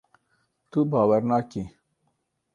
Tu 0.71 0.79
bawer 0.91 1.21
nakî. 1.31 1.63